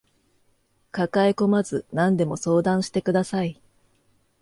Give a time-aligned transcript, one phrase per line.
[0.91, 3.61] 抱えこまず何でも相談してください